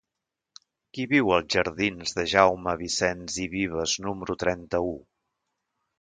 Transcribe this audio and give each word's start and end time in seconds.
Qui 0.97 1.03
viu 1.11 1.29
als 1.35 1.51
jardins 1.57 2.15
de 2.19 2.25
Jaume 2.33 2.75
Vicens 2.81 3.39
i 3.47 3.49
Vives 3.55 3.97
número 4.07 4.41
trenta-u? 4.45 5.01